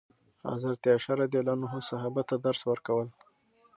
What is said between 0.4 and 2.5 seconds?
حضرت عایشه رضي الله عنها صحابه ته